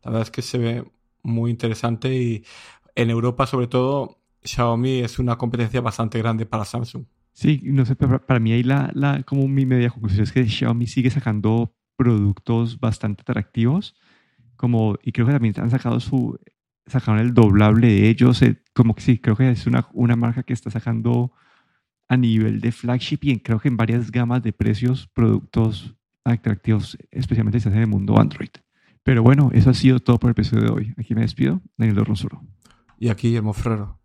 La 0.03 0.11
verdad 0.11 0.23
es 0.23 0.31
que 0.31 0.41
se 0.41 0.57
ve 0.57 0.91
muy 1.23 1.51
interesante 1.51 2.13
y 2.13 2.43
en 2.95 3.09
Europa 3.09 3.47
sobre 3.47 3.67
todo 3.67 4.19
Xiaomi 4.43 4.99
es 5.01 5.19
una 5.19 5.37
competencia 5.37 5.81
bastante 5.81 6.19
grande 6.19 6.45
para 6.45 6.65
Samsung. 6.65 7.05
Sí, 7.39 7.61
no 7.63 7.85
sé, 7.85 7.95
pero 7.95 8.19
para 8.25 8.41
mí 8.41 8.51
ahí 8.51 8.63
la, 8.63 8.91
la, 8.93 9.23
como 9.23 9.47
mi 9.47 9.65
media 9.65 9.89
conclusión 9.89 10.23
es 10.23 10.33
que 10.33 10.45
Xiaomi 10.45 10.87
sigue 10.87 11.09
sacando 11.09 11.73
productos 11.95 12.81
bastante 12.81 13.21
atractivos, 13.21 13.95
como, 14.57 14.97
y 15.03 15.13
creo 15.13 15.25
que 15.25 15.31
también 15.31 15.53
han 15.57 15.69
sacado 15.69 16.01
su, 16.01 16.37
sacaron 16.85 17.21
el 17.21 17.33
doblable 17.33 17.87
de 17.87 18.09
ellos, 18.09 18.41
eh, 18.41 18.61
como 18.73 18.93
que 18.93 19.01
sí, 19.01 19.19
creo 19.19 19.37
que 19.37 19.49
es 19.49 19.65
una, 19.67 19.87
una 19.93 20.17
marca 20.17 20.43
que 20.43 20.51
está 20.51 20.69
sacando 20.69 21.31
a 22.09 22.17
nivel 22.17 22.59
de 22.59 22.73
flagship 22.73 23.19
y 23.21 23.39
creo 23.39 23.61
que 23.61 23.69
en 23.69 23.77
varias 23.77 24.11
gamas 24.11 24.43
de 24.43 24.51
precios 24.51 25.07
productos 25.07 25.95
atractivos, 26.25 26.97
especialmente 27.09 27.61
si 27.61 27.69
en 27.69 27.75
el 27.75 27.87
mundo 27.87 28.19
Android. 28.19 28.49
Pero 29.01 29.23
bueno, 29.23 29.49
eso 29.53 29.69
ha 29.69 29.73
sido 29.73 30.01
todo 30.01 30.19
por 30.19 30.27
el 30.27 30.31
episodio 30.31 30.63
de 30.63 30.71
hoy. 30.71 30.93
Aquí 30.97 31.15
me 31.15 31.21
despido, 31.21 31.61
Daniel 31.77 32.05
Ronsoro. 32.05 32.43
Y 32.97 33.07
aquí, 33.07 33.29
Guillermo 33.29 33.53
Ferrero. 33.53 33.98